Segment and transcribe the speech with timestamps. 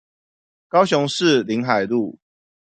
[0.67, 2.17] 高雄市臨海路